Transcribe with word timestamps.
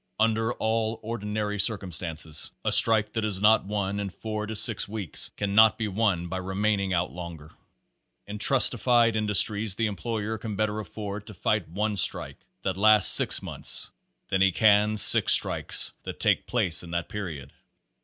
Under 0.19 0.51
all 0.53 0.99
ordinary 1.03 1.59
circumstances 1.59 2.49
a 2.65 2.71
strike 2.71 3.13
that 3.13 3.23
is 3.23 3.39
not 3.39 3.65
won 3.65 3.99
in 3.99 4.09
four 4.09 4.47
to 4.47 4.55
six 4.55 4.87
weeks 4.87 5.29
cannot 5.37 5.77
be 5.77 5.87
won 5.87 6.27
by 6.27 6.37
remaining 6.37 6.91
out 6.91 7.11
longer. 7.11 7.51
In 8.25 8.39
trustified 8.39 9.15
industry 9.15 9.67
the 9.67 9.85
employer 9.85 10.39
can 10.39 10.55
better 10.55 10.79
afford 10.79 11.27
to 11.27 11.35
fight 11.35 11.69
one 11.69 11.97
strike 11.97 12.39
that 12.63 12.77
lasts 12.77 13.11
six 13.13 13.43
months 13.43 13.91
than 14.29 14.41
he 14.41 14.51
can 14.51 14.97
six 14.97 15.33
strikes 15.33 15.93
that 16.01 16.19
take 16.19 16.47
place 16.47 16.81
in 16.81 16.89
that 16.89 17.07
period. 17.07 17.53